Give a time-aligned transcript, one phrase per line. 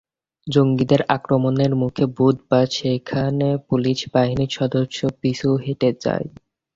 [0.47, 6.27] জঙ্গিদের আক্রমণের মুখে বুধবার সেখানে পুলিশ বাহিনীর সদস্যরা পিছু হটে যায়।